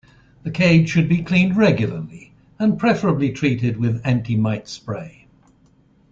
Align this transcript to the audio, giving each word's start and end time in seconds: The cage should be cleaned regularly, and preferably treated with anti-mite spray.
The 0.41 0.49
cage 0.49 0.89
should 0.89 1.07
be 1.07 1.21
cleaned 1.21 1.55
regularly, 1.55 2.33
and 2.57 2.79
preferably 2.79 3.31
treated 3.33 3.77
with 3.77 4.01
anti-mite 4.03 4.67
spray. 4.67 5.27